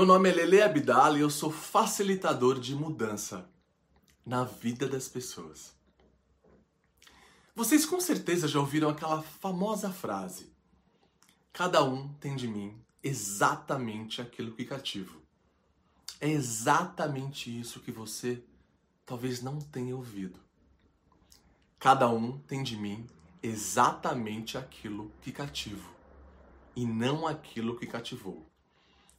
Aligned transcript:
Meu 0.00 0.06
nome 0.06 0.30
é 0.30 0.32
Lele 0.32 0.62
Abdala 0.62 1.18
e 1.18 1.20
eu 1.20 1.28
sou 1.28 1.52
facilitador 1.52 2.58
de 2.58 2.74
mudança 2.74 3.46
na 4.24 4.44
vida 4.44 4.88
das 4.88 5.06
pessoas. 5.08 5.74
Vocês 7.54 7.84
com 7.84 8.00
certeza 8.00 8.48
já 8.48 8.58
ouviram 8.58 8.88
aquela 8.88 9.20
famosa 9.20 9.92
frase: 9.92 10.50
Cada 11.52 11.84
um 11.84 12.08
tem 12.14 12.34
de 12.34 12.48
mim 12.48 12.82
exatamente 13.02 14.22
aquilo 14.22 14.52
que 14.52 14.64
cativo. 14.64 15.20
É 16.18 16.30
exatamente 16.30 17.50
isso 17.60 17.80
que 17.80 17.92
você 17.92 18.42
talvez 19.04 19.42
não 19.42 19.58
tenha 19.58 19.94
ouvido. 19.94 20.40
Cada 21.78 22.08
um 22.08 22.38
tem 22.38 22.62
de 22.62 22.74
mim 22.74 23.06
exatamente 23.42 24.56
aquilo 24.56 25.12
que 25.20 25.30
cativo 25.30 25.92
e 26.74 26.86
não 26.86 27.26
aquilo 27.26 27.78
que 27.78 27.86
cativou, 27.86 28.49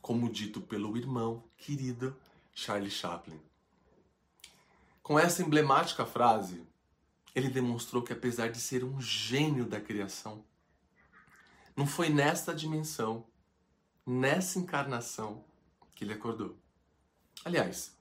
como 0.01 0.29
dito 0.29 0.59
pelo 0.61 0.97
irmão 0.97 1.43
querido 1.57 2.15
Charlie 2.53 2.91
Chaplin. 2.91 3.39
Com 5.03 5.19
essa 5.19 5.41
emblemática 5.41 6.05
frase, 6.05 6.65
ele 7.33 7.49
demonstrou 7.49 8.01
que 8.03 8.13
apesar 8.13 8.49
de 8.49 8.59
ser 8.59 8.83
um 8.83 8.99
gênio 8.99 9.65
da 9.65 9.79
criação, 9.79 10.43
não 11.75 11.87
foi 11.87 12.09
nesta 12.09 12.53
dimensão, 12.53 13.25
nessa 14.05 14.59
encarnação, 14.59 15.43
que 15.95 16.03
ele 16.03 16.13
acordou. 16.13 16.57
Aliás, 17.45 17.95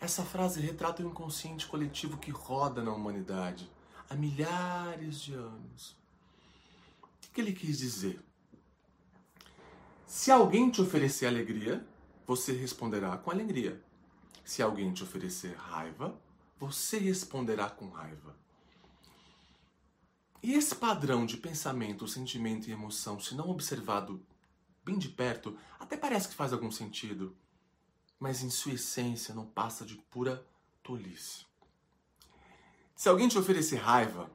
essa 0.00 0.24
frase 0.24 0.60
retrata 0.60 1.02
o 1.02 1.06
inconsciente 1.06 1.66
coletivo 1.66 2.18
que 2.18 2.30
roda 2.30 2.82
na 2.82 2.92
humanidade 2.92 3.70
há 4.08 4.14
milhares 4.14 5.20
de 5.20 5.34
anos. 5.34 5.96
O 7.02 7.32
que 7.32 7.40
ele 7.40 7.52
quis 7.52 7.78
dizer? 7.78 8.27
Se 10.08 10.30
alguém 10.30 10.70
te 10.70 10.80
oferecer 10.80 11.26
alegria, 11.26 11.86
você 12.26 12.52
responderá 12.52 13.14
com 13.18 13.30
alegria. 13.30 13.78
Se 14.42 14.62
alguém 14.62 14.90
te 14.90 15.02
oferecer 15.02 15.54
raiva, 15.54 16.18
você 16.58 16.98
responderá 16.98 17.68
com 17.68 17.90
raiva. 17.90 18.34
E 20.42 20.54
esse 20.54 20.74
padrão 20.74 21.26
de 21.26 21.36
pensamento, 21.36 22.08
sentimento 22.08 22.68
e 22.68 22.72
emoção, 22.72 23.20
se 23.20 23.34
não 23.34 23.50
observado 23.50 24.24
bem 24.82 24.96
de 24.96 25.10
perto, 25.10 25.58
até 25.78 25.94
parece 25.94 26.28
que 26.28 26.34
faz 26.34 26.54
algum 26.54 26.70
sentido, 26.70 27.36
mas 28.18 28.42
em 28.42 28.48
sua 28.48 28.72
essência 28.72 29.34
não 29.34 29.44
passa 29.44 29.84
de 29.84 29.96
pura 30.10 30.42
tolice. 30.82 31.44
Se 32.96 33.10
alguém 33.10 33.28
te 33.28 33.36
oferecer 33.36 33.76
raiva, 33.76 34.30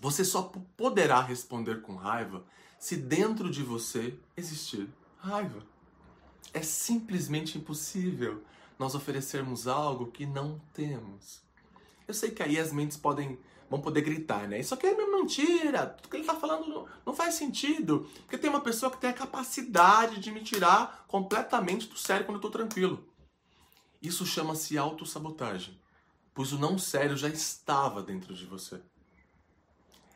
você 0.00 0.24
só 0.24 0.44
poderá 0.74 1.20
responder 1.20 1.82
com 1.82 1.96
raiva 1.96 2.46
se 2.78 2.96
dentro 2.96 3.50
de 3.50 3.62
você 3.62 4.18
existir 4.36 4.88
raiva. 5.18 5.62
É 6.52 6.62
simplesmente 6.62 7.58
impossível 7.58 8.42
nós 8.78 8.94
oferecermos 8.94 9.66
algo 9.66 10.10
que 10.10 10.26
não 10.26 10.60
temos. 10.72 11.42
Eu 12.06 12.14
sei 12.14 12.30
que 12.30 12.42
aí 12.42 12.58
as 12.58 12.72
mentes 12.72 12.96
podem 12.96 13.38
vão 13.68 13.80
poder 13.80 14.02
gritar, 14.02 14.48
né? 14.48 14.60
Isso 14.60 14.74
aqui 14.74 14.86
é 14.86 14.94
mentira, 14.94 15.86
tudo 15.86 16.08
que 16.08 16.16
ele 16.16 16.22
está 16.22 16.34
falando 16.34 16.88
não, 17.04 17.14
faz 17.14 17.34
sentido. 17.34 18.08
Porque 18.18 18.38
tem 18.38 18.48
uma 18.48 18.60
pessoa 18.60 18.90
que 18.90 18.98
tem 18.98 19.10
a 19.10 19.14
capacidade 19.14 20.20
de 20.20 20.30
me 20.30 20.42
tirar 20.42 21.04
completamente 21.08 21.88
do 21.88 21.98
sério 21.98 22.24
quando 22.24 22.36
eu 22.36 22.38
estou 22.46 22.50
tranquilo. 22.50 23.08
Isso 24.00 24.24
chama-se 24.24 24.78
autossabotagem, 24.78 25.80
pois 26.32 26.52
o 26.52 26.58
não 26.58 26.78
sério 26.78 27.16
já 27.16 27.28
estava 27.28 28.02
dentro 28.02 28.34
de 28.34 28.46
você. 28.46 28.80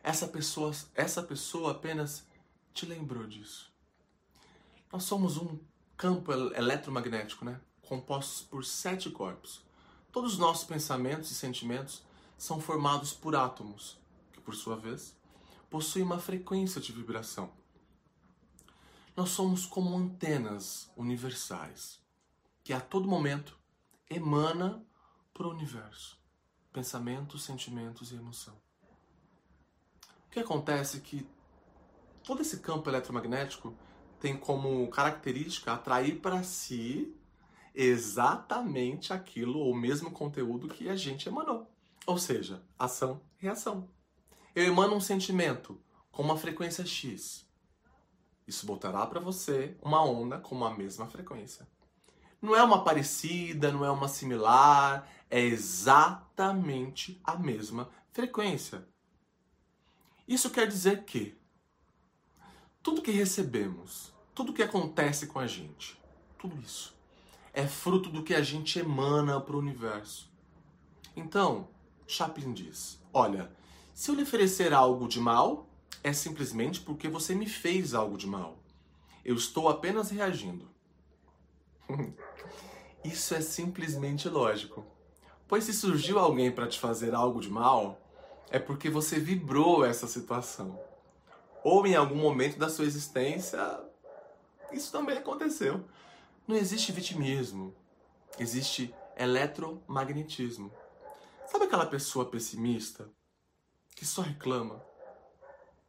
Essa 0.03 0.29
pessoa, 0.29 0.73
essa 0.95 1.23
pessoa 1.23 1.73
apenas 1.73 2.25
te 2.81 2.87
lembrou 2.87 3.27
disso. 3.27 3.71
Nós 4.91 5.05
somos 5.05 5.37
um 5.37 5.59
campo 5.99 6.33
eletromagnético, 6.33 7.45
né? 7.45 7.61
Compostos 7.83 8.41
por 8.41 8.65
sete 8.65 9.11
corpos. 9.11 9.63
Todos 10.11 10.33
os 10.33 10.39
nossos 10.39 10.65
pensamentos 10.65 11.31
e 11.31 11.35
sentimentos 11.35 12.03
são 12.39 12.59
formados 12.59 13.13
por 13.13 13.37
átomos, 13.37 13.99
que 14.33 14.41
por 14.41 14.55
sua 14.55 14.77
vez 14.77 15.15
possuem 15.69 16.05
uma 16.05 16.19
frequência 16.19 16.81
de 16.81 16.91
vibração. 16.91 17.53
Nós 19.15 19.29
somos 19.29 19.67
como 19.67 19.95
antenas 19.95 20.91
universais, 20.97 22.01
que 22.65 22.73
a 22.73 22.81
todo 22.81 23.07
momento 23.07 23.59
emana 24.09 24.83
para 25.35 25.47
o 25.47 25.51
universo 25.51 26.19
pensamentos, 26.73 27.43
sentimentos 27.43 28.13
e 28.13 28.15
emoção. 28.15 28.55
O 30.27 30.31
que 30.31 30.39
acontece 30.39 30.99
é 30.99 31.01
que 31.01 31.29
todo 32.31 32.43
esse 32.43 32.59
campo 32.59 32.89
eletromagnético 32.89 33.75
tem 34.21 34.37
como 34.37 34.87
característica 34.87 35.73
atrair 35.73 36.21
para 36.21 36.45
si 36.45 37.13
exatamente 37.75 39.13
aquilo 39.13 39.59
ou 39.59 39.75
mesmo 39.75 40.13
conteúdo 40.13 40.69
que 40.69 40.89
a 40.89 40.95
gente 40.95 41.29
emanou. 41.29 41.69
Ou 42.07 42.17
seja, 42.17 42.63
ação, 42.79 43.21
reação. 43.37 43.89
Eu 44.55 44.63
emano 44.63 44.95
um 44.95 45.01
sentimento 45.01 45.83
com 46.13 46.23
uma 46.23 46.37
frequência 46.37 46.87
X. 46.87 47.45
Isso 48.47 48.65
voltará 48.65 49.05
para 49.09 49.19
você 49.19 49.77
uma 49.83 50.01
onda 50.05 50.39
com 50.39 50.65
a 50.65 50.73
mesma 50.73 51.09
frequência. 51.09 51.67
Não 52.41 52.55
é 52.55 52.63
uma 52.63 52.85
parecida, 52.85 53.73
não 53.73 53.85
é 53.85 53.91
uma 53.91 54.07
similar, 54.07 55.05
é 55.29 55.41
exatamente 55.41 57.21
a 57.25 57.35
mesma 57.35 57.91
frequência. 58.13 58.87
Isso 60.29 60.49
quer 60.49 60.69
dizer 60.69 61.03
que 61.03 61.40
tudo 62.83 63.03
que 63.03 63.11
recebemos, 63.11 64.13
tudo 64.35 64.53
que 64.53 64.63
acontece 64.63 65.27
com 65.27 65.39
a 65.39 65.47
gente, 65.47 66.01
tudo 66.39 66.59
isso 66.61 67.01
é 67.53 67.67
fruto 67.67 68.09
do 68.11 68.23
que 68.23 68.35
a 68.35 68.43
gente 68.43 68.79
emana 68.79 69.41
para 69.41 69.57
o 69.57 69.59
universo. 69.59 70.31
Então, 71.17 71.69
Chaplin 72.07 72.53
diz: 72.53 73.01
Olha, 73.13 73.51
se 73.93 74.11
eu 74.11 74.15
lhe 74.15 74.23
oferecer 74.23 74.73
algo 74.73 75.09
de 75.09 75.21
mal, 75.21 75.69
é 76.03 76.13
simplesmente 76.13 76.81
porque 76.81 77.09
você 77.09 77.35
me 77.35 77.47
fez 77.47 77.95
algo 77.95 78.17
de 78.17 78.27
mal. 78.27 78.59
Eu 79.25 79.35
estou 79.35 79.69
apenas 79.69 80.11
reagindo. 80.11 80.69
Isso 83.05 83.35
é 83.35 83.41
simplesmente 83.41 84.29
lógico. 84.29 84.85
Pois 85.49 85.65
se 85.65 85.73
surgiu 85.73 86.19
alguém 86.19 86.51
para 86.51 86.69
te 86.69 86.79
fazer 86.79 87.15
algo 87.15 87.41
de 87.41 87.51
mal, 87.51 88.01
é 88.51 88.59
porque 88.59 88.89
você 88.89 89.19
vibrou 89.19 89.85
essa 89.85 90.07
situação. 90.07 90.79
Ou 91.63 91.87
em 91.87 91.95
algum 91.95 92.17
momento 92.17 92.59
da 92.59 92.69
sua 92.69 92.85
existência, 92.85 93.59
isso 94.73 94.91
também 94.91 95.19
aconteceu. 95.19 95.85
Não 96.47 96.57
existe 96.57 96.93
vitimismo, 96.93 97.75
existe 98.39 98.95
eletromagnetismo. 99.17 100.73
Sabe 101.47 101.65
aquela 101.65 101.87
pessoa 101.87 102.25
pessimista 102.25 103.11
que 103.95 104.07
só 104.07 104.23
reclama? 104.23 104.83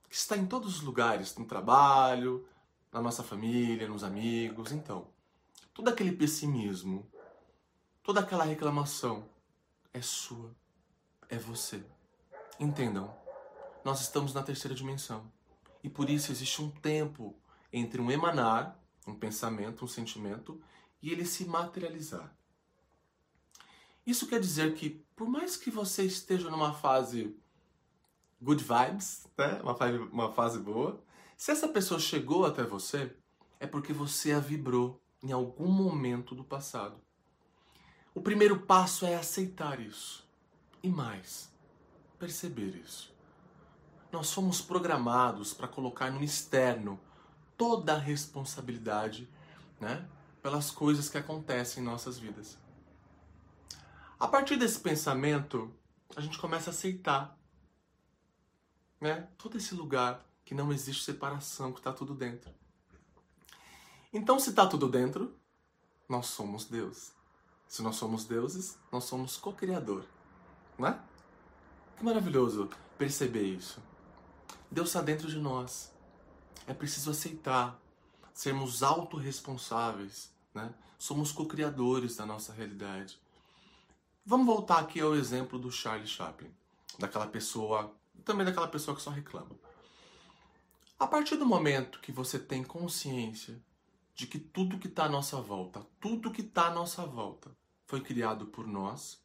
Que 0.10 0.16
está 0.16 0.36
em 0.36 0.46
todos 0.46 0.76
os 0.76 0.82
lugares, 0.82 1.36
no 1.38 1.46
trabalho, 1.46 2.46
na 2.92 3.02
nossa 3.02 3.24
família, 3.24 3.88
nos 3.88 4.04
amigos, 4.04 4.72
então. 4.72 5.08
Todo 5.74 5.88
aquele 5.88 6.12
pessimismo, 6.12 7.10
toda 8.04 8.20
aquela 8.20 8.44
reclamação 8.44 9.30
é 9.94 10.02
sua, 10.02 10.54
é 11.30 11.38
você. 11.38 11.82
Entendam, 12.60 13.16
nós 13.84 14.02
estamos 14.02 14.34
na 14.34 14.44
terceira 14.44 14.76
dimensão. 14.76 15.32
E 15.84 15.90
por 15.90 16.10
isso 16.10 16.32
existe 16.32 16.62
um 16.62 16.70
tempo 16.70 17.36
entre 17.72 18.02
um 18.02 18.12
emanar, 18.12 18.80
um 19.08 19.16
pensamento, 19.16 19.86
um 19.86 19.88
sentimento, 19.88 20.62
e 21.02 21.12
ele 21.12 21.26
se 21.26 21.46
materializar. 21.46 22.36
Isso 24.06 24.28
quer 24.28 24.40
dizer 24.40 24.74
que, 24.74 25.04
por 25.16 25.28
mais 25.28 25.56
que 25.56 25.70
você 25.70 26.04
esteja 26.04 26.50
numa 26.50 26.74
fase 26.74 27.36
good 28.42 28.64
vibes, 28.64 29.28
né? 29.38 29.60
uma, 29.62 29.76
fase, 29.76 29.98
uma 29.98 30.32
fase 30.32 30.60
boa, 30.60 31.04
se 31.38 31.52
essa 31.52 31.68
pessoa 31.68 32.00
chegou 32.00 32.46
até 32.46 32.64
você, 32.64 33.16
é 33.60 33.68
porque 33.68 33.94
você 33.94 34.32
a 34.32 34.40
vibrou 34.40 35.02
em 35.24 35.32
algum 35.32 35.72
momento 35.72 36.34
do 36.34 36.44
passado. 36.44 37.00
O 38.14 38.22
primeiro 38.22 38.60
passo 38.60 39.06
é 39.06 39.16
aceitar 39.16 39.80
isso. 39.80 40.28
E 40.84 40.90
mais, 40.90 41.50
perceber 42.18 42.76
isso. 42.76 43.14
Nós 44.12 44.34
fomos 44.34 44.62
programados 44.62 45.54
para 45.54 45.68
colocar 45.68 46.12
no 46.12 46.24
externo 46.24 47.00
toda 47.58 47.94
a 47.94 47.98
responsabilidade 47.98 49.30
né, 49.80 50.08
pelas 50.42 50.72
coisas 50.72 51.10
que 51.10 51.18
acontecem 51.18 51.82
em 51.82 51.86
nossas 51.86 52.18
vidas. 52.18 52.58
A 54.20 54.28
partir 54.28 54.58
desse 54.58 54.80
pensamento, 54.80 55.74
a 56.16 56.22
gente 56.22 56.38
começa 56.38 56.70
a 56.70 56.74
aceitar 56.74 57.38
né? 59.00 59.28
todo 59.38 59.58
esse 59.58 59.74
lugar 59.74 60.24
que 60.46 60.54
não 60.54 60.72
existe 60.72 61.04
separação, 61.04 61.72
que 61.72 61.80
está 61.80 61.92
tudo 61.92 62.14
dentro. 62.14 62.52
Então, 64.14 64.40
se 64.40 64.50
está 64.50 64.68
tudo 64.68 64.90
dentro, 64.90 65.36
nós 66.08 66.28
somos 66.28 66.66
Deus. 66.66 67.14
Se 67.68 67.82
nós 67.82 67.96
somos 67.96 68.26
deuses, 68.26 68.78
nós 68.92 69.06
somos 69.06 69.38
co-criador. 69.38 70.06
Não 70.78 70.88
é? 70.88 71.00
Que 71.98 72.04
maravilhoso 72.04 72.70
perceber 72.98 73.44
isso. 73.44 73.82
Deus 74.72 74.88
está 74.90 75.02
dentro 75.02 75.28
de 75.28 75.38
nós. 75.38 75.92
É 76.66 76.74
preciso 76.74 77.12
aceitar, 77.12 77.80
sermos 78.34 78.82
autorresponsáveis 78.82 80.32
né? 80.54 80.74
Somos 80.98 81.32
co-criadores 81.32 82.16
da 82.16 82.26
nossa 82.26 82.54
realidade. 82.54 83.20
Vamos 84.26 84.46
voltar 84.46 84.80
aqui 84.80 85.00
ao 85.00 85.16
exemplo 85.16 85.58
do 85.58 85.72
Charlie 85.72 86.08
Chaplin, 86.08 86.52
daquela 87.00 87.28
pessoa, 87.28 87.96
também 88.24 88.46
daquela 88.46 88.68
pessoa 88.68 88.96
que 88.96 89.02
só 89.02 89.10
reclama. 89.10 89.56
A 91.00 91.08
partir 91.08 91.38
do 91.38 91.46
momento 91.46 92.00
que 92.00 92.12
você 92.12 92.38
tem 92.38 92.64
consciência 92.64 93.60
de 94.14 94.28
que 94.28 94.38
tudo 94.38 94.78
que 94.78 94.88
está 94.88 95.06
à 95.06 95.10
nossa 95.10 95.42
volta, 95.42 95.86
tudo 96.00 96.32
que 96.32 96.42
está 96.42 96.68
à 96.68 96.72
nossa 96.72 97.04
volta, 97.06 97.50
foi 97.88 98.02
criado 98.02 98.46
por 98.46 98.68
nós, 98.68 99.20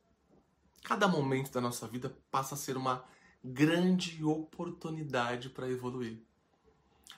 cada 0.83 1.07
momento 1.07 1.53
da 1.53 1.61
nossa 1.61 1.87
vida 1.87 2.17
passa 2.31 2.55
a 2.55 2.59
ser 2.59 2.77
uma 2.77 3.05
grande 3.53 4.23
oportunidade 4.25 5.49
para 5.49 5.71
evoluir. 5.71 6.21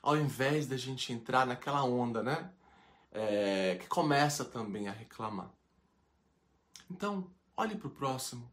Ao 0.02 0.16
invés 0.16 0.66
da 0.66 0.76
gente 0.76 1.12
entrar 1.12 1.46
naquela 1.46 1.82
onda, 1.84 2.22
né? 2.22 2.52
É, 3.10 3.76
que 3.80 3.86
começa 3.86 4.44
também 4.44 4.86
a 4.86 4.92
reclamar. 4.92 5.50
Então, 6.90 7.30
olhe 7.56 7.74
para 7.74 7.88
o 7.88 7.90
próximo 7.90 8.52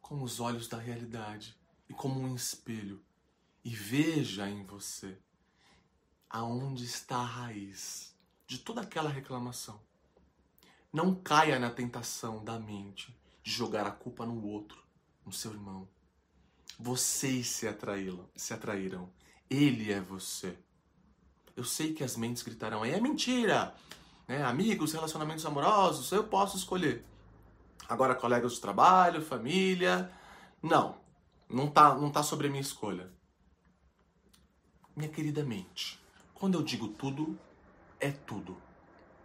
com 0.00 0.22
os 0.22 0.40
olhos 0.40 0.66
da 0.66 0.78
realidade 0.78 1.56
e 1.88 1.94
como 1.94 2.18
um 2.20 2.34
espelho 2.34 3.02
e 3.62 3.70
veja 3.70 4.48
em 4.48 4.64
você 4.64 5.18
aonde 6.28 6.84
está 6.84 7.16
a 7.18 7.24
raiz 7.24 8.16
de 8.46 8.58
toda 8.58 8.80
aquela 8.80 9.10
reclamação. 9.10 9.80
Não 10.92 11.14
caia 11.14 11.58
na 11.58 11.70
tentação 11.70 12.42
da 12.42 12.58
mente 12.58 13.16
de 13.42 13.50
jogar 13.50 13.86
a 13.86 13.92
culpa 13.92 14.24
no 14.24 14.44
outro, 14.44 14.82
no 15.24 15.32
seu 15.32 15.52
irmão. 15.52 15.88
Vocês 16.78 17.48
se 17.48 17.68
atraíram, 17.68 18.28
se 18.34 18.54
atraíram. 18.54 19.10
Ele 19.48 19.92
é 19.92 20.00
você. 20.00 20.56
Eu 21.56 21.64
sei 21.64 21.92
que 21.92 22.04
as 22.04 22.16
mentes 22.16 22.42
gritarão, 22.42 22.84
é 22.84 23.00
mentira! 23.00 23.74
Né? 24.26 24.42
Amigos, 24.44 24.92
relacionamentos 24.92 25.44
amorosos, 25.44 26.10
eu 26.12 26.24
posso 26.24 26.56
escolher. 26.56 27.04
Agora, 27.88 28.14
colegas 28.14 28.52
de 28.52 28.60
trabalho, 28.60 29.20
família. 29.20 30.10
Não, 30.62 30.96
não 31.48 31.68
tá, 31.68 31.94
não 31.96 32.10
tá 32.10 32.22
sobre 32.22 32.46
a 32.46 32.50
minha 32.50 32.60
escolha. 32.60 33.10
Minha 34.94 35.08
querida 35.08 35.42
mente, 35.42 36.00
quando 36.32 36.54
eu 36.54 36.62
digo 36.62 36.86
tudo, 36.88 37.38
é 37.98 38.10
tudo. 38.10 38.56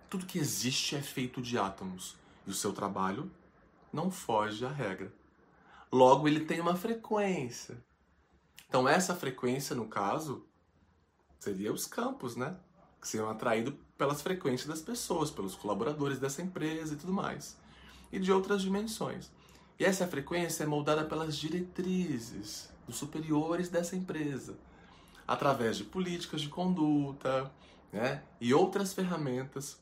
Tudo 0.10 0.26
que 0.26 0.40
existe 0.40 0.96
é 0.96 1.02
feito 1.02 1.42
de 1.42 1.58
átomos. 1.58 2.16
E 2.48 2.50
o 2.50 2.54
seu 2.54 2.74
trabalho 2.74 3.32
não 3.94 4.10
foge 4.10 4.66
à 4.66 4.70
regra. 4.70 5.14
Logo, 5.96 6.28
ele 6.28 6.42
tem 6.42 6.60
uma 6.60 6.76
frequência. 6.76 7.82
Então, 8.68 8.86
essa 8.86 9.16
frequência, 9.16 9.74
no 9.74 9.88
caso, 9.88 10.46
seria 11.40 11.72
os 11.72 11.88
campos, 11.88 12.36
né? 12.36 12.58
Que 13.00 13.08
seriam 13.08 13.30
atraídos 13.30 13.74
pelas 13.98 14.22
frequências 14.22 14.68
das 14.68 14.82
pessoas, 14.82 15.32
pelos 15.32 15.56
colaboradores 15.56 16.20
dessa 16.20 16.42
empresa 16.42 16.96
e 16.96 16.98
tudo 16.98 17.14
mais. 17.14 17.58
E 18.12 18.20
de 18.20 18.30
outras 18.30 18.62
dimensões. 18.62 19.32
E 19.80 19.86
essa 19.86 20.06
frequência 20.06 20.66
é 20.66 20.68
moldada 20.68 21.06
pelas 21.06 21.38
diretrizes 21.38 22.70
dos 22.86 22.98
superiores 22.98 23.70
dessa 23.70 23.96
empresa 23.96 24.58
através 25.26 25.78
de 25.78 25.86
políticas 25.86 26.42
de 26.42 26.50
conduta 26.50 27.50
né? 27.94 28.22
e 28.42 28.54
outras 28.54 28.94
ferramentas 28.94 29.80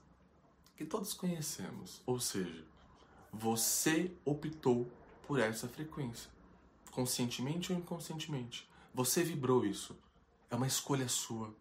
que 0.78 0.86
todos 0.86 1.12
conhecemos. 1.12 2.04
Ou 2.06 2.20
seja, 2.20 2.64
você 3.32 4.12
optou 4.24 4.88
por 5.28 5.40
essa 5.40 5.68
frequência, 5.68 6.30
conscientemente 6.92 7.72
ou 7.72 7.80
inconscientemente. 7.80 8.70
Você 8.94 9.24
vibrou 9.24 9.66
isso. 9.66 9.98
É 10.50 10.56
uma 10.56 10.68
escolha 10.68 11.08
sua. 11.08 11.56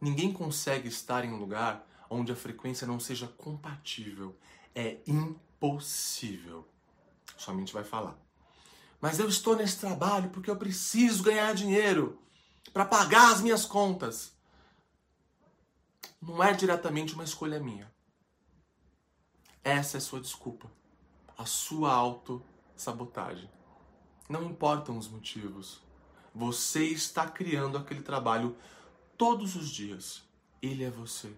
Ninguém 0.00 0.32
consegue 0.32 0.88
estar 0.88 1.24
em 1.24 1.32
um 1.32 1.38
lugar 1.38 1.84
onde 2.08 2.30
a 2.30 2.36
frequência 2.36 2.86
não 2.86 3.00
seja 3.00 3.26
compatível. 3.26 4.38
É 4.74 4.98
impossível. 5.06 6.66
Sua 7.36 7.54
mente 7.54 7.72
vai 7.72 7.84
falar. 7.84 8.16
Mas 9.00 9.18
eu 9.18 9.28
estou 9.28 9.56
nesse 9.56 9.78
trabalho 9.78 10.30
porque 10.30 10.50
eu 10.50 10.56
preciso 10.56 11.22
ganhar 11.22 11.54
dinheiro 11.54 12.20
para 12.72 12.84
pagar 12.84 13.32
as 13.32 13.40
minhas 13.40 13.64
contas. 13.64 14.32
Não 16.20 16.42
é 16.42 16.52
diretamente 16.52 17.14
uma 17.14 17.24
escolha 17.24 17.60
minha. 17.60 17.90
Essa 19.62 19.98
é 19.98 20.00
sua 20.00 20.20
desculpa, 20.20 20.70
a 21.36 21.44
sua 21.44 21.92
auto-sabotagem. 22.78 23.50
Não 24.28 24.44
importam 24.44 24.96
os 24.96 25.08
motivos. 25.08 25.82
Você 26.34 26.84
está 26.84 27.28
criando 27.28 27.76
aquele 27.76 28.02
trabalho 28.02 28.56
todos 29.16 29.56
os 29.56 29.68
dias. 29.68 30.22
Ele 30.62 30.84
é 30.84 30.90
você. 30.90 31.34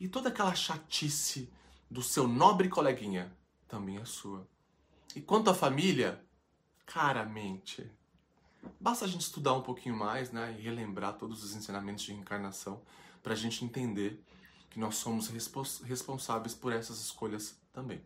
E 0.00 0.08
toda 0.08 0.30
aquela 0.30 0.54
chatice 0.54 1.52
do 1.90 2.02
seu 2.02 2.26
nobre 2.26 2.68
coleguinha 2.68 3.32
também 3.68 3.98
é 3.98 4.04
sua. 4.04 4.48
E 5.14 5.20
quanto 5.20 5.50
à 5.50 5.54
família, 5.54 6.24
caramente, 6.86 7.90
Basta 8.78 9.04
a 9.04 9.08
gente 9.08 9.22
estudar 9.22 9.54
um 9.54 9.60
pouquinho 9.60 9.96
mais 9.96 10.30
né, 10.30 10.54
e 10.56 10.62
relembrar 10.62 11.14
todos 11.14 11.42
os 11.42 11.56
ensinamentos 11.56 12.04
de 12.04 12.12
reencarnação 12.12 12.80
para 13.20 13.32
a 13.32 13.36
gente 13.36 13.64
entender 13.64 14.22
que 14.70 14.78
nós 14.78 14.94
somos 14.94 15.26
respons 15.26 15.80
responsáveis 15.80 16.54
por 16.54 16.72
essas 16.72 17.00
escolhas 17.00 17.58
também. 17.72 18.00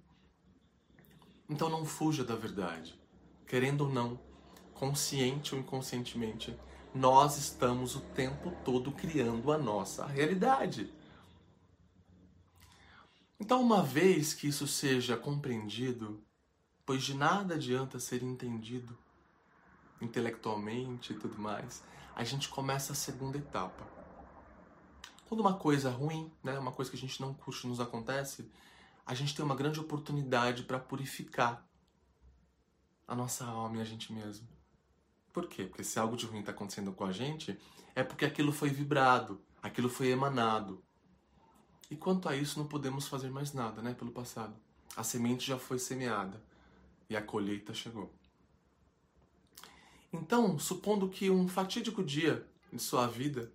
Então 1.48 1.68
não 1.68 1.84
fuja 1.84 2.24
da 2.24 2.34
verdade. 2.34 2.98
Querendo 3.46 3.82
ou 3.82 3.92
não, 3.92 4.18
consciente 4.74 5.54
ou 5.54 5.60
inconscientemente, 5.60 6.56
nós 6.94 7.36
estamos 7.36 7.94
o 7.94 8.00
tempo 8.00 8.50
todo 8.64 8.90
criando 8.90 9.52
a 9.52 9.58
nossa 9.58 10.06
realidade. 10.06 10.92
Então, 13.38 13.60
uma 13.60 13.82
vez 13.82 14.32
que 14.32 14.48
isso 14.48 14.66
seja 14.66 15.14
compreendido, 15.16 16.22
pois 16.86 17.02
de 17.02 17.14
nada 17.14 17.54
adianta 17.54 18.00
ser 18.00 18.22
entendido 18.22 18.96
intelectualmente 20.00 21.12
e 21.12 21.16
tudo 21.16 21.38
mais, 21.38 21.82
a 22.14 22.24
gente 22.24 22.48
começa 22.48 22.92
a 22.92 22.96
segunda 22.96 23.36
etapa. 23.36 23.86
Quando 25.28 25.40
uma 25.40 25.54
coisa 25.54 25.90
ruim, 25.90 26.32
né, 26.42 26.58
uma 26.58 26.72
coisa 26.72 26.90
que 26.90 26.96
a 26.96 27.00
gente 27.00 27.20
não 27.20 27.34
curte 27.34 27.66
nos 27.66 27.78
acontece, 27.78 28.50
a 29.06 29.14
gente 29.14 29.34
tem 29.36 29.44
uma 29.44 29.54
grande 29.54 29.78
oportunidade 29.78 30.64
para 30.64 30.80
purificar 30.80 31.64
a 33.06 33.14
nossa 33.14 33.44
alma 33.44 33.76
e 33.76 33.80
a 33.80 33.84
gente 33.84 34.12
mesmo. 34.12 34.48
Por 35.32 35.48
quê? 35.48 35.64
Porque 35.64 35.84
se 35.84 35.98
algo 35.98 36.16
de 36.16 36.26
ruim 36.26 36.40
está 36.40 36.50
acontecendo 36.50 36.92
com 36.92 37.04
a 37.04 37.12
gente, 37.12 37.56
é 37.94 38.02
porque 38.02 38.24
aquilo 38.24 38.52
foi 38.52 38.68
vibrado, 38.68 39.40
aquilo 39.62 39.88
foi 39.88 40.08
emanado. 40.08 40.82
E 41.88 41.94
quanto 41.94 42.28
a 42.28 42.34
isso, 42.34 42.58
não 42.58 42.66
podemos 42.66 43.06
fazer 43.06 43.30
mais 43.30 43.52
nada, 43.52 43.80
né, 43.80 43.94
pelo 43.94 44.10
passado. 44.10 44.56
A 44.96 45.04
semente 45.04 45.46
já 45.46 45.56
foi 45.56 45.78
semeada 45.78 46.42
e 47.08 47.16
a 47.16 47.22
colheita 47.22 47.72
chegou. 47.72 48.12
Então, 50.12 50.58
supondo 50.58 51.08
que 51.08 51.30
um 51.30 51.46
fatídico 51.46 52.02
dia 52.02 52.44
de 52.72 52.82
sua 52.82 53.06
vida, 53.06 53.52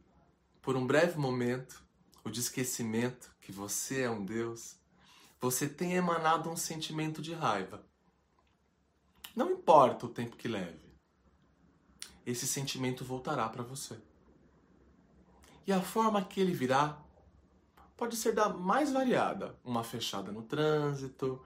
por 0.61 0.77
um 0.77 0.87
breve 0.87 1.17
momento, 1.17 1.83
o 2.23 2.29
de 2.29 2.39
esquecimento 2.39 3.33
que 3.41 3.51
você 3.51 4.01
é 4.01 4.09
um 4.09 4.23
Deus, 4.23 4.79
você 5.41 5.67
tenha 5.67 5.97
emanado 5.97 6.49
um 6.49 6.55
sentimento 6.55 7.21
de 7.21 7.33
raiva. 7.33 7.83
Não 9.35 9.49
importa 9.49 10.05
o 10.05 10.09
tempo 10.09 10.37
que 10.37 10.47
leve, 10.47 10.93
esse 12.25 12.45
sentimento 12.45 13.03
voltará 13.03 13.49
para 13.49 13.63
você. 13.63 13.99
E 15.65 15.73
a 15.73 15.81
forma 15.81 16.23
que 16.23 16.39
ele 16.39 16.53
virá 16.53 17.01
pode 17.97 18.15
ser 18.15 18.33
da 18.33 18.49
mais 18.49 18.91
variada: 18.91 19.57
uma 19.63 19.83
fechada 19.83 20.31
no 20.31 20.43
trânsito, 20.43 21.43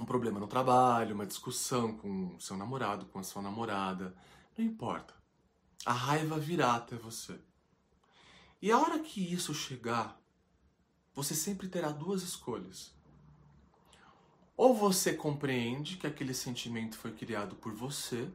um 0.00 0.04
problema 0.04 0.40
no 0.40 0.48
trabalho, 0.48 1.14
uma 1.14 1.26
discussão 1.26 1.96
com 1.96 2.38
seu 2.40 2.56
namorado, 2.56 3.06
com 3.06 3.20
a 3.20 3.22
sua 3.22 3.42
namorada, 3.42 4.14
não 4.56 4.64
importa. 4.64 5.14
A 5.84 5.92
raiva 5.92 6.38
virá 6.38 6.74
até 6.74 6.96
você. 6.96 7.38
E 8.60 8.72
a 8.72 8.78
hora 8.78 8.98
que 8.98 9.20
isso 9.32 9.54
chegar, 9.54 10.20
você 11.18 11.34
sempre 11.34 11.66
terá 11.66 11.90
duas 11.90 12.22
escolhas. 12.22 12.92
Ou 14.56 14.72
você 14.72 15.12
compreende 15.12 15.96
que 15.96 16.06
aquele 16.06 16.32
sentimento 16.32 16.96
foi 16.96 17.10
criado 17.10 17.56
por 17.56 17.72
você, 17.74 18.30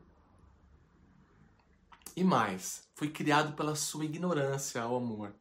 e 2.13 2.25
mais, 2.25 2.85
foi 2.93 3.09
criado 3.09 3.55
pela 3.55 3.73
sua 3.73 4.03
ignorância 4.03 4.81
ao 4.81 4.97
amor. 4.97 5.33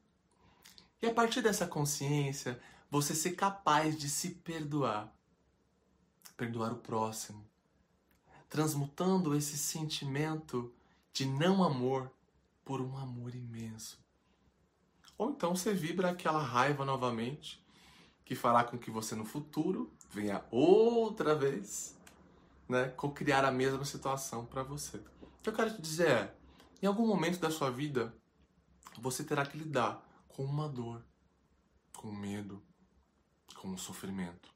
E 1.03 1.07
a 1.07 1.13
partir 1.13 1.43
dessa 1.43 1.67
consciência, 1.67 2.63
você 2.89 3.13
ser 3.13 3.33
capaz 3.33 3.99
de 3.99 4.09
se 4.09 4.31
perdoar 4.31 5.13
perdoar 6.37 6.73
o 6.73 6.77
próximo, 6.77 7.45
transmutando 8.49 9.37
esse 9.37 9.59
sentimento 9.59 10.73
de 11.13 11.27
não 11.27 11.63
amor 11.63 12.11
por 12.65 12.81
um 12.81 12.97
amor 12.97 13.35
imenso. 13.35 14.02
Ou 15.23 15.31
então 15.31 15.55
você 15.55 15.73
vibra 15.73 16.11
aquela 16.11 16.43
raiva 16.43 16.85
novamente, 16.85 17.65
que 18.25 18.35
fará 18.35 18.65
com 18.65 18.77
que 18.77 18.91
você 18.91 19.15
no 19.15 19.25
futuro 19.25 19.89
venha 20.11 20.45
outra 20.51 21.33
vez, 21.33 21.97
né, 22.69 22.89
co-criar 22.89 23.45
a 23.45 23.53
mesma 23.53 23.85
situação 23.85 24.45
para 24.45 24.65
você. 24.65 24.97
O 24.97 25.41
que 25.41 25.49
eu 25.49 25.53
quero 25.53 25.77
te 25.77 25.81
dizer 25.81 26.09
é, 26.09 26.35
em 26.83 26.87
algum 26.87 27.07
momento 27.07 27.39
da 27.39 27.53
sua 27.53 27.71
vida, 27.71 28.13
você 28.99 29.23
terá 29.23 29.47
que 29.47 29.57
lidar 29.57 30.05
com 30.27 30.45
uma 30.45 30.69
dor, 30.69 31.01
com 31.97 32.11
medo, 32.11 32.61
com 33.55 33.71
o 33.71 33.79
sofrimento, 33.79 34.53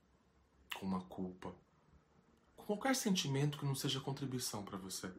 com 0.75 0.85
uma 0.85 1.03
culpa, 1.03 1.55
com 2.57 2.65
qualquer 2.65 2.97
sentimento 2.97 3.57
que 3.57 3.65
não 3.65 3.77
seja 3.77 4.01
contribuição 4.01 4.65
para 4.65 4.77
você. 4.77 5.13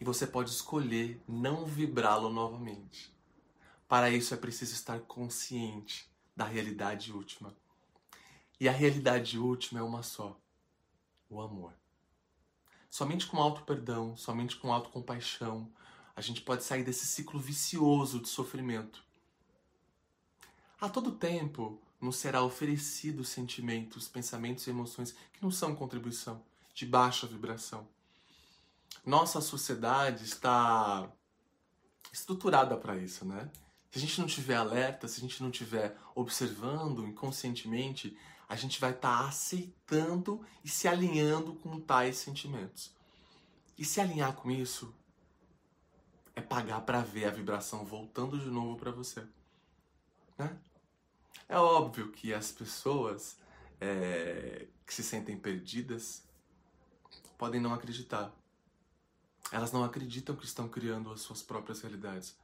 E 0.00 0.04
você 0.04 0.26
pode 0.26 0.50
escolher 0.50 1.22
não 1.28 1.64
vibrá-lo 1.64 2.30
novamente. 2.30 3.19
Para 3.90 4.08
isso 4.08 4.32
é 4.32 4.36
preciso 4.36 4.72
estar 4.72 5.00
consciente 5.00 6.08
da 6.36 6.44
realidade 6.44 7.12
última. 7.12 7.52
E 8.60 8.68
a 8.68 8.72
realidade 8.72 9.36
última 9.36 9.80
é 9.80 9.82
uma 9.82 10.04
só: 10.04 10.38
o 11.28 11.40
amor. 11.40 11.72
Somente 12.88 13.26
com 13.26 13.38
auto 13.38 13.62
perdão, 13.62 14.16
somente 14.16 14.54
com 14.54 14.72
auto 14.72 14.90
compaixão, 14.90 15.68
a 16.14 16.20
gente 16.20 16.40
pode 16.40 16.62
sair 16.62 16.84
desse 16.84 17.04
ciclo 17.04 17.40
vicioso 17.40 18.20
de 18.20 18.28
sofrimento. 18.28 19.02
A 20.80 20.88
todo 20.88 21.10
tempo 21.10 21.82
nos 22.00 22.14
será 22.14 22.44
oferecido 22.44 23.24
sentimentos, 23.24 24.06
pensamentos 24.06 24.68
e 24.68 24.70
emoções 24.70 25.16
que 25.32 25.42
não 25.42 25.50
são 25.50 25.74
contribuição, 25.74 26.40
de 26.72 26.86
baixa 26.86 27.26
vibração. 27.26 27.88
Nossa 29.04 29.40
sociedade 29.40 30.22
está 30.22 31.10
estruturada 32.12 32.76
para 32.76 32.96
isso, 32.96 33.24
né? 33.24 33.50
Se 33.90 33.98
a 33.98 34.00
gente 34.00 34.20
não 34.20 34.26
tiver 34.26 34.54
alerta, 34.54 35.08
se 35.08 35.18
a 35.18 35.20
gente 35.20 35.42
não 35.42 35.50
tiver 35.50 35.96
observando 36.14 37.06
inconscientemente, 37.06 38.16
a 38.48 38.54
gente 38.54 38.80
vai 38.80 38.90
estar 38.90 39.18
tá 39.18 39.28
aceitando 39.28 40.44
e 40.64 40.68
se 40.68 40.86
alinhando 40.86 41.54
com 41.54 41.80
tais 41.80 42.16
sentimentos. 42.16 42.94
E 43.76 43.84
se 43.84 44.00
alinhar 44.00 44.34
com 44.34 44.50
isso 44.50 44.94
é 46.36 46.40
pagar 46.40 46.82
para 46.82 47.00
ver 47.00 47.24
a 47.24 47.30
vibração 47.30 47.84
voltando 47.84 48.38
de 48.38 48.46
novo 48.46 48.76
para 48.76 48.92
você. 48.92 49.26
Né? 50.38 50.56
É 51.48 51.58
óbvio 51.58 52.12
que 52.12 52.32
as 52.32 52.52
pessoas 52.52 53.38
é, 53.80 54.68
que 54.86 54.94
se 54.94 55.02
sentem 55.02 55.36
perdidas 55.36 56.22
podem 57.36 57.60
não 57.60 57.74
acreditar. 57.74 58.32
Elas 59.50 59.72
não 59.72 59.82
acreditam 59.82 60.36
que 60.36 60.44
estão 60.44 60.68
criando 60.68 61.10
as 61.10 61.22
suas 61.22 61.42
próprias 61.42 61.80
realidades 61.80 62.36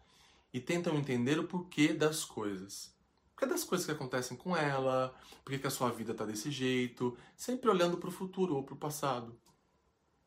e 0.53 0.61
tentam 0.61 0.97
entender 0.97 1.39
o 1.39 1.47
porquê 1.47 1.93
das 1.93 2.25
coisas. 2.25 2.95
Porquê 3.35 3.47
das 3.47 3.65
coisas 3.65 3.85
que 3.85 3.93
acontecem 3.93 4.37
com 4.37 4.57
ela, 4.57 5.15
por 5.45 5.59
que 5.59 5.67
a 5.67 5.71
sua 5.71 5.91
vida 5.91 6.13
está 6.13 6.25
desse 6.25 6.51
jeito, 6.51 7.17
sempre 7.37 7.69
olhando 7.69 7.99
para 7.99 8.09
o 8.09 8.13
futuro 8.13 8.57
ou 8.57 8.63
para 8.63 8.75
o 8.75 8.79
passado. 8.79 9.39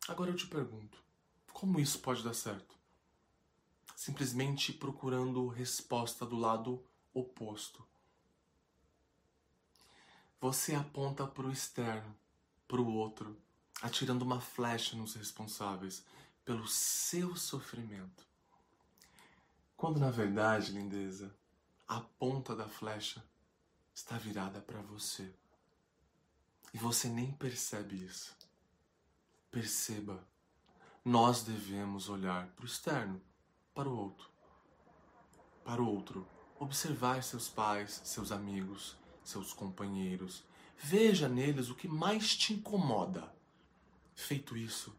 Agora 0.08 0.30
eu 0.30 0.36
te 0.36 0.48
pergunto, 0.48 1.04
como 1.52 1.80
isso 1.80 2.00
pode 2.00 2.24
dar 2.24 2.34
certo? 2.34 2.78
Simplesmente 3.96 4.72
procurando 4.72 5.48
resposta 5.48 6.26
do 6.26 6.38
lado 6.38 6.84
oposto. 7.14 7.86
Você 10.40 10.74
aponta 10.74 11.28
para 11.28 11.48
o 11.48 11.52
externo, 11.52 12.16
para 12.68 12.80
o 12.80 12.94
outro, 12.94 13.36
atirando 13.82 14.24
uma 14.24 14.40
flecha 14.40 14.96
nos 14.96 15.16
responsáveis 15.16 16.06
pelo 16.46 16.68
seu 16.68 17.36
sofrimento. 17.36 18.29
Quando 19.80 19.98
na 19.98 20.12
verdade, 20.12 20.74
lindeza, 20.74 21.34
a 21.88 22.02
ponta 22.02 22.54
da 22.54 22.68
flecha 22.68 23.24
está 23.94 24.18
virada 24.18 24.60
para 24.60 24.82
você. 24.82 25.34
E 26.74 26.78
você 26.78 27.08
nem 27.08 27.32
percebe 27.32 27.96
isso. 27.96 28.36
Perceba, 29.50 30.22
nós 31.04 31.44
devemos 31.44 32.10
olhar 32.10 32.48
para 32.48 32.64
o 32.64 32.68
externo, 32.68 33.22
para 33.74 33.88
o 33.88 33.98
outro. 33.98 34.30
Para 35.64 35.82
o 35.82 35.88
outro, 35.88 36.28
observar 36.60 37.24
seus 37.24 37.48
pais, 37.48 38.02
seus 38.04 38.34
amigos, 38.34 38.98
seus 39.24 39.54
companheiros. 39.54 40.44
Veja 40.78 41.30
neles 41.30 41.70
o 41.70 41.76
que 41.76 41.88
mais 41.88 42.36
te 42.36 42.52
incomoda. 42.52 43.34
Feito 44.14 44.58
isso, 44.58 44.94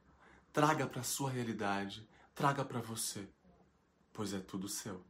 traga 0.55 0.87
para 0.87 1.03
a 1.03 1.05
sua 1.05 1.31
realidade, 1.31 2.09
traga 2.35 2.65
para 2.65 2.81
você, 2.81 3.29
pois 4.21 4.35
é 4.35 4.39
tudo 4.39 4.69
seu. 4.69 5.03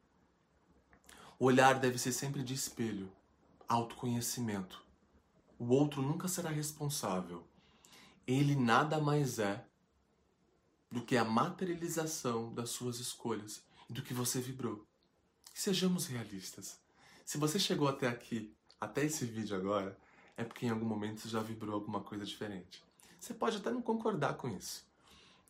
O 1.36 1.46
olhar 1.46 1.80
deve 1.80 1.98
ser 1.98 2.12
sempre 2.12 2.44
de 2.44 2.54
espelho, 2.54 3.10
autoconhecimento. 3.66 4.84
O 5.58 5.70
outro 5.70 6.00
nunca 6.00 6.28
será 6.28 6.48
responsável. 6.48 7.44
Ele 8.24 8.54
nada 8.54 9.00
mais 9.00 9.40
é 9.40 9.66
do 10.92 11.04
que 11.04 11.16
a 11.16 11.24
materialização 11.24 12.54
das 12.54 12.70
suas 12.70 13.00
escolhas 13.00 13.64
e 13.88 13.92
do 13.92 14.00
que 14.00 14.14
você 14.14 14.40
vibrou. 14.40 14.86
Sejamos 15.52 16.06
realistas. 16.06 16.78
Se 17.26 17.36
você 17.36 17.58
chegou 17.58 17.88
até 17.88 18.06
aqui 18.06 18.54
até 18.80 19.04
esse 19.04 19.24
vídeo 19.24 19.56
agora, 19.56 19.98
é 20.36 20.44
porque 20.44 20.66
em 20.66 20.70
algum 20.70 20.86
momento 20.86 21.22
você 21.22 21.28
já 21.28 21.42
vibrou 21.42 21.74
alguma 21.74 22.00
coisa 22.00 22.24
diferente. 22.24 22.80
Você 23.18 23.34
pode 23.34 23.56
até 23.56 23.72
não 23.72 23.82
concordar 23.82 24.34
com 24.34 24.48
isso. 24.48 24.88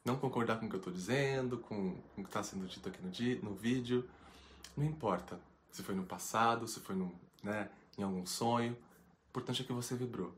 Não 0.04 0.16
concordar 0.16 0.58
com 0.58 0.66
o 0.66 0.68
que 0.68 0.74
eu 0.74 0.80
estou 0.80 0.92
dizendo, 0.92 1.58
com, 1.58 1.94
com 2.14 2.20
o 2.20 2.24
que 2.24 2.30
está 2.30 2.42
sendo 2.42 2.66
dito 2.66 2.88
aqui 2.88 3.00
no, 3.02 3.50
no 3.50 3.54
vídeo. 3.54 4.08
Não 4.76 4.84
importa 4.84 5.40
se 5.70 5.82
foi 5.82 5.94
no 5.94 6.04
passado, 6.04 6.66
se 6.66 6.80
foi 6.80 6.96
no, 6.96 7.12
né, 7.42 7.70
em 7.98 8.02
algum 8.02 8.24
sonho. 8.24 8.72
O 8.72 9.28
importante 9.28 9.62
é 9.62 9.64
que 9.64 9.72
você 9.72 9.94
vibrou. 9.94 10.34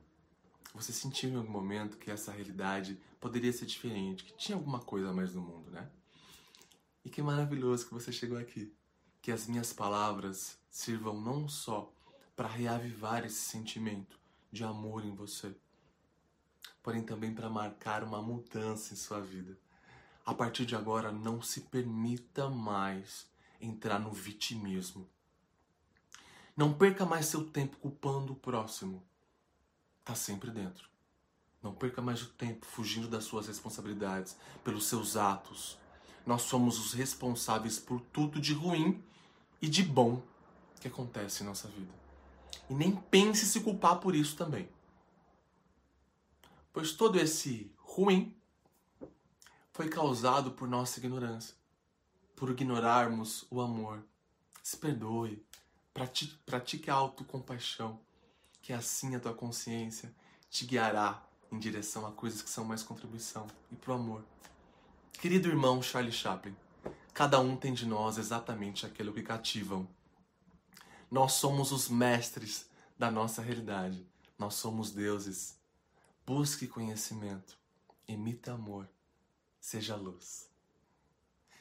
Você 0.75 0.93
sentiu 0.93 1.31
em 1.31 1.37
algum 1.37 1.51
momento 1.51 1.97
que 1.97 2.11
essa 2.11 2.33
realidade 2.33 2.99
poderia 3.21 3.53
ser 3.53 3.67
diferente, 3.67 4.25
que 4.25 4.35
tinha 4.37 4.57
alguma 4.57 4.81
coisa 4.81 5.11
a 5.11 5.13
mais 5.13 5.35
no 5.35 5.43
mundo, 5.43 5.71
né? 5.71 5.89
E 7.05 7.11
que 7.11 7.23
maravilhoso 7.23 7.87
que 7.87 7.95
você 7.95 8.11
chegou 8.11 8.39
aqui. 8.39 8.75
Que 9.21 9.31
as 9.31 9.47
minhas 9.47 9.73
palavras 9.73 10.59
sirvam 10.71 11.21
não 11.21 11.49
só 11.49 11.93
para 12.35 12.49
reavivar 12.49 13.25
esse 13.25 13.41
sentimento 13.41 14.19
de 14.51 14.65
amor 14.65 15.05
em 15.05 15.15
você, 15.15 15.55
porém 16.83 17.03
também 17.03 17.35
para 17.35 17.49
marcar 17.49 18.03
uma 18.03 18.21
mudança 18.21 18.93
em 18.93 18.97
sua 18.97 19.21
vida. 19.21 19.57
A 20.25 20.35
partir 20.35 20.67
de 20.67 20.77
agora, 20.77 21.11
não 21.11 21.41
se 21.41 21.63
permita 21.63 22.49
mais 22.49 23.27
entrar 23.61 23.99
no 23.99 24.13
vitimismo. 24.13 25.09
Não 26.57 26.73
perca 26.73 27.07
mais 27.07 27.27
seu 27.27 27.45
tempo 27.45 27.77
culpando 27.79 28.33
o 28.33 28.37
próximo. 28.37 29.03
Tá 30.05 30.15
sempre 30.15 30.51
dentro. 30.51 30.89
Não 31.63 31.73
perca 31.73 32.03
mais 32.03 32.23
o 32.23 32.29
tempo 32.29 32.67
fugindo 32.67 33.09
das 33.09 33.25
suas 33.25 33.47
responsabilidades, 33.47 34.37
pelos 34.65 34.87
seus 34.87 35.17
atos. 35.17 35.79
Nós 36.27 36.43
somos 36.43 36.79
os 36.79 36.93
responsáveis 36.93 37.79
por 37.79 38.01
tudo 38.01 38.41
de 38.41 38.53
ruim 38.53 39.03
e 39.61 39.69
de 39.69 39.83
bom 39.83 40.23
que 40.81 40.89
acontece 40.89 41.43
em 41.43 41.47
nossa 41.47 41.69
vida. 41.69 41.93
E 42.69 42.75
nem 42.75 42.95
pense 42.95 43.47
se 43.47 43.61
culpar 43.61 43.99
por 43.99 44.15
isso 44.15 44.37
também. 44.37 44.69
Pois 46.73 46.93
todo 46.93 47.19
esse 47.19 47.71
ruim 47.77 48.37
foi 49.73 49.89
causado 49.89 50.53
por 50.53 50.69
nossa 50.69 50.99
ignorância, 50.99 51.55
por 52.35 52.51
ignorarmos 52.51 53.47
o 53.51 53.61
amor. 53.61 54.03
Se 54.63 54.77
perdoe, 54.77 55.45
pratique, 55.93 56.39
pratique 56.47 56.91
a 56.91 56.95
autocompaixão, 56.95 58.01
que 58.61 58.73
assim 58.73 59.15
a 59.15 59.21
tua 59.21 59.35
consciência 59.35 60.15
te 60.49 60.65
guiará 60.65 61.23
em 61.51 61.59
direção 61.59 62.07
a 62.07 62.13
coisas 62.13 62.41
que 62.41 62.51
são 62.51 62.65
mais 62.65 62.83
contribuição 62.83 63.47
e 63.71 63.77
pro 63.77 63.95
amor. 63.95 64.25
Querido 65.13 65.49
irmão 65.49 65.83
Charlie 65.83 66.13
Chaplin, 66.13 66.57
cada 67.13 67.39
um 67.39 67.57
tem 67.57 67.75
de 67.75 67.87
nós 67.87 68.19
exatamente 68.19 68.87
aquilo 68.87 69.13
que 69.13 69.23
cativam 69.23 69.87
nós 71.13 71.35
somos 71.35 71.73
os 71.73 71.91
mestres 71.91 72.65
da 72.99 73.11
nossa 73.11 73.43
realidade. 73.43 74.03
Nós 74.39 74.55
somos 74.55 74.93
deuses 74.93 75.59
busque 76.27 76.67
conhecimento, 76.67 77.59
imita 78.07 78.53
amor, 78.53 78.89
seja 79.61 79.97
luz. 79.97 80.49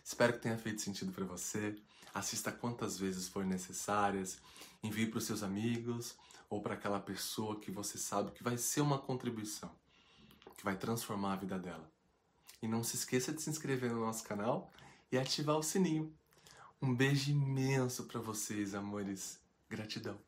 Espero 0.04 0.34
que 0.34 0.40
tenha 0.40 0.58
feito 0.58 0.82
sentido 0.82 1.12
para 1.12 1.26
você. 1.26 1.76
Assista 2.14 2.52
quantas 2.52 2.98
vezes 3.00 3.28
for 3.30 3.46
necessárias, 3.46 4.40
envie 4.84 5.08
para 5.08 5.20
os 5.20 5.24
seus 5.24 5.44
amigos 5.44 6.16
ou 6.50 6.62
para 6.62 6.74
aquela 6.74 7.00
pessoa 7.00 7.60
que 7.60 7.72
você 7.72 7.98
sabe 7.98 8.32
que 8.32 8.44
vai 8.44 8.58
ser 8.58 8.82
uma 8.82 9.00
contribuição, 9.00 9.72
que 10.58 10.66
vai 10.66 10.76
transformar 10.76 11.34
a 11.34 11.38
vida 11.38 11.58
dela. 11.58 11.90
E 12.62 12.68
não 12.68 12.84
se 12.84 12.98
esqueça 12.98 13.32
de 13.32 13.42
se 13.42 13.50
inscrever 13.50 13.92
no 13.92 14.02
nosso 14.02 14.24
canal 14.24 14.72
e 15.12 15.18
ativar 15.18 15.58
o 15.58 15.64
sininho. 15.64 16.14
Um 16.82 16.94
beijo 16.94 17.32
imenso 17.32 18.04
para 18.04 18.20
vocês, 18.20 18.76
amores. 18.76 19.40
Gratidão. 19.70 20.20